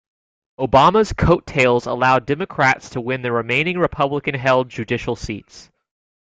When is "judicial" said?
4.67-5.15